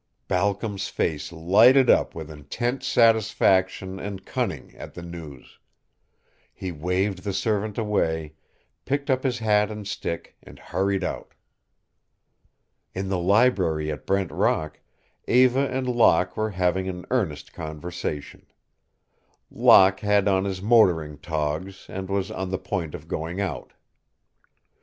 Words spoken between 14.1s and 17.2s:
Rock Eva and Locke were having an